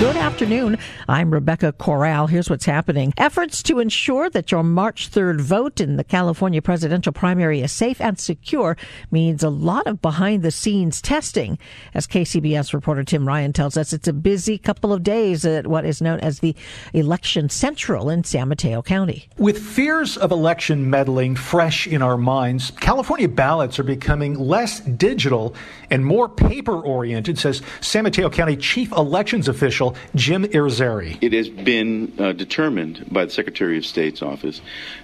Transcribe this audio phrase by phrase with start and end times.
[0.00, 0.78] Good afternoon.
[1.08, 2.26] I'm Rebecca Corral.
[2.26, 3.14] Here's what's happening.
[3.16, 8.00] Efforts to ensure that your March 3rd vote in the California presidential primary is safe
[8.00, 8.76] and secure
[9.12, 11.60] means a lot of behind the scenes testing.
[11.94, 15.84] As KCBS reporter Tim Ryan tells us, it's a busy couple of days at what
[15.84, 16.56] is known as the
[16.92, 19.28] Election Central in San Mateo County.
[19.38, 25.54] With fears of election meddling fresh in our minds, California ballots are becoming less digital
[25.88, 29.83] and more paper oriented, says San Mateo County Chief Elections Official
[30.14, 31.18] Jim Irizarry.
[31.20, 34.60] It has been uh, determined by the Secretary of State's office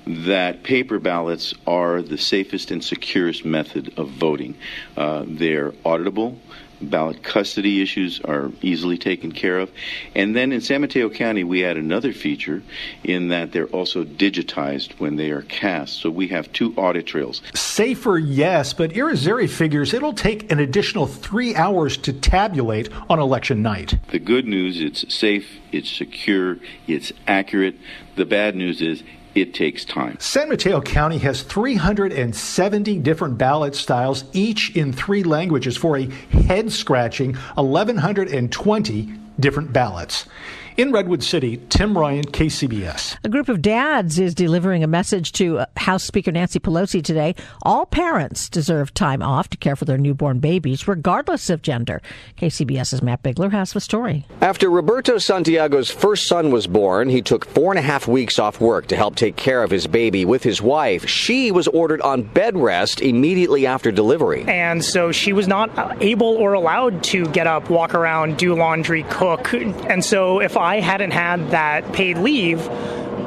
[0.07, 4.55] that paper ballots are the safest and securest method of voting.
[4.97, 6.37] Uh, they're auditable
[6.81, 9.71] ballot custody issues are easily taken care of.
[10.15, 12.63] And then in San Mateo County, we add another feature
[13.05, 15.99] in that they're also digitized when they are cast.
[15.99, 17.43] So we have two audit trails.
[17.55, 23.63] Safer, yes, but Irizarry figures it'll take an additional three hours to tabulate on election
[23.63, 23.99] night.
[24.11, 27.77] The good news, it's safe, it's secure, it's accurate.
[28.17, 29.03] The bad news is
[29.35, 30.17] it takes time.
[30.21, 36.73] San Mateo County has 370 different ballot styles, each in three languages, for a head
[36.73, 40.27] scratching 1,120 different ballots.
[40.77, 43.19] In Redwood City, Tim Ryan, KCBS.
[43.23, 47.35] A group of dads is delivering a message to uh, House Speaker Nancy Pelosi today.
[47.65, 52.01] All parents deserve time off to care for their newborn babies, regardless of gender.
[52.39, 54.27] KCBS's Matt Bigler has the story.
[54.41, 58.59] After Roberto Santiago's first son was born, he took four and a half weeks off
[58.59, 61.07] work to help take care of his baby with his wife.
[61.07, 64.45] She was ordered on bed rest immediately after delivery.
[64.49, 69.03] And so she was not able or allowed to get up, walk around, do laundry,
[69.89, 72.61] And so if I hadn't had that paid leave,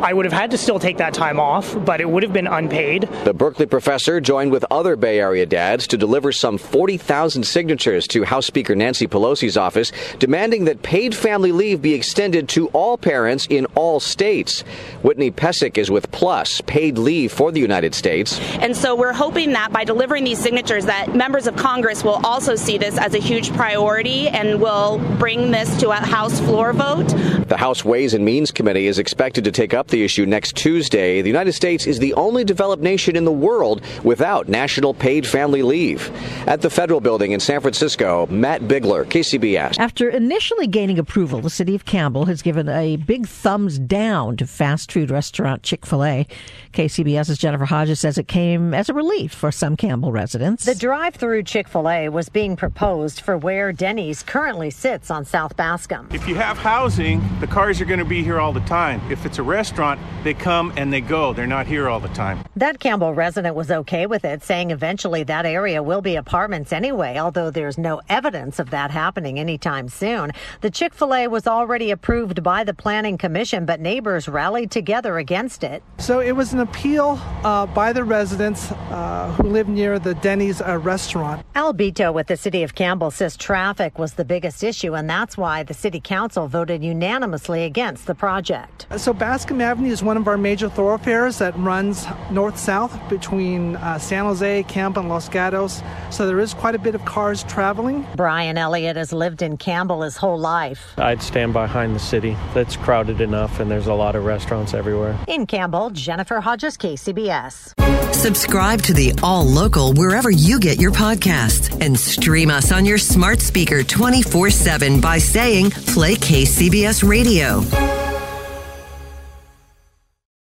[0.03, 2.45] I would have had to still take that time off, but it would have been
[2.45, 3.07] unpaid.
[3.23, 8.25] The Berkeley professor joined with other Bay Area dads to deliver some 40,000 signatures to
[8.25, 13.47] House Speaker Nancy Pelosi's office, demanding that paid family leave be extended to all parents
[13.49, 14.65] in all states.
[15.03, 18.41] Whitney Pesic is with Plus, paid leave for the United States.
[18.59, 22.57] And so we're hoping that by delivering these signatures that members of Congress will also
[22.57, 27.07] see this as a huge priority and will bring this to a House floor vote.
[27.47, 31.21] The House Ways and Means Committee is expected to take up the issue next Tuesday.
[31.21, 35.61] The United States is the only developed nation in the world without national paid family
[35.61, 36.11] leave.
[36.47, 39.77] At the federal building in San Francisco, Matt Bigler, KCBS.
[39.77, 44.47] After initially gaining approval, the city of Campbell has given a big thumbs down to
[44.47, 46.27] fast food restaurant Chick fil A.
[46.73, 50.65] KCBS's Jennifer Hodges says it came as a relief for some Campbell residents.
[50.65, 55.23] The drive through Chick fil A was being proposed for where Denny's currently sits on
[55.23, 56.09] South Bascom.
[56.11, 58.99] If you have housing, the cars are going to be here all the time.
[59.11, 59.82] If it's a restaurant,
[60.23, 61.33] they come and they go.
[61.33, 62.39] They're not here all the time.
[62.55, 67.17] That Campbell resident was okay with it, saying eventually that area will be apartments anyway,
[67.17, 70.31] although there's no evidence of that happening anytime soon.
[70.61, 75.17] The Chick fil A was already approved by the Planning Commission, but neighbors rallied together
[75.17, 75.83] against it.
[75.97, 80.61] So it was an appeal uh, by the residents uh, who live near the Denny's
[80.61, 81.45] uh, restaurant.
[81.55, 85.63] Albito with the city of Campbell says traffic was the biggest issue, and that's why
[85.63, 88.87] the city council voted unanimously against the project.
[88.97, 93.97] So Bascom Avenue is one of our major thoroughfares that runs north south between uh,
[93.97, 95.81] San Jose, Campbell, and Los Gatos.
[96.11, 98.05] So there is quite a bit of cars traveling.
[98.15, 100.93] Brian Elliott has lived in Campbell his whole life.
[100.97, 102.35] I'd stand behind the city.
[102.53, 105.17] That's crowded enough, and there's a lot of restaurants everywhere.
[105.27, 108.13] In Campbell, Jennifer Hodges, KCBS.
[108.13, 112.97] Subscribe to the All Local wherever you get your podcasts and stream us on your
[112.97, 118.02] smart speaker 24 7 by saying Play KCBS Radio.